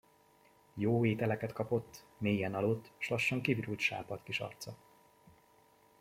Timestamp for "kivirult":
3.41-3.79